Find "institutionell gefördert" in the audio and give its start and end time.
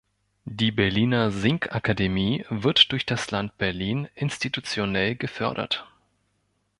4.15-5.85